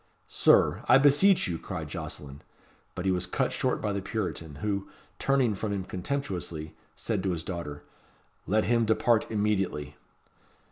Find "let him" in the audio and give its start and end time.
8.47-8.83